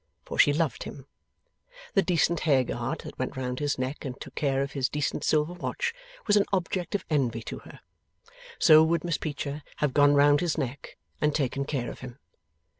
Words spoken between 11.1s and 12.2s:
and taken care of him.